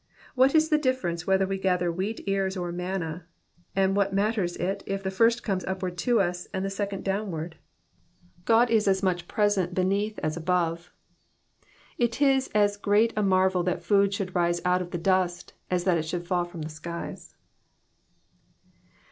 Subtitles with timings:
[0.33, 3.27] What is the difference whether we gather wheat ears or manna,
[3.75, 7.57] and what matters it if the first comes upward to us, and the second downward?
[8.45, 10.91] God is as much present beneath as above;
[11.99, 15.83] it is as great a marvel that food should rise out of the dust, as
[15.83, 17.35] that it should fall from the skies.